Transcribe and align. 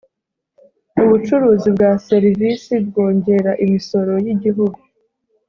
ubucuruzi 1.03 1.67
bwa 1.75 1.91
serivisi 2.07 2.73
bwongera 2.87 3.51
imisoro 3.65 4.11
y’igihugu. 4.25 4.79